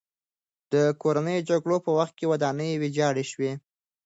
د 0.73 0.73
کورنیو 1.01 1.45
جګړو 1.49 1.77
په 1.85 1.91
وخت 1.97 2.13
کې 2.19 2.29
ودانۍ 2.31 2.71
ویجاړه 2.77 3.23
شوې. 3.31 3.51